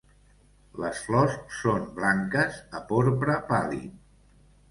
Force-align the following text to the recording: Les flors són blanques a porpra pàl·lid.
Les 0.83 1.01
flors 1.09 1.35
són 1.57 1.85
blanques 1.99 2.57
a 2.79 2.83
porpra 2.93 3.35
pàl·lid. 3.53 3.95